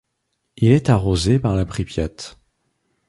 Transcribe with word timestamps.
Il 0.57 0.71
est 0.71 0.89
arrosé 0.89 1.37
par 1.37 1.55
la 1.55 1.63
Pripiat. 1.63 2.35